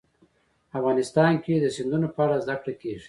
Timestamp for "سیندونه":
1.75-2.07